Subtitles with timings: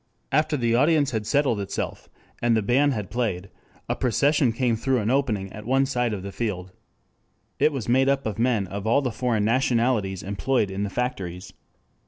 [0.31, 2.09] After the audience had settled itself,
[2.41, 3.51] and the band had played,
[3.87, 6.71] a procession came through an opening at one side of the field.
[7.59, 11.53] It was made up of men of all the foreign nationalities employed in the factories.